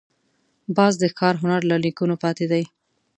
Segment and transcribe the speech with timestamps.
[0.75, 2.63] باز د ښکار هنر له نیکونو پاتې دی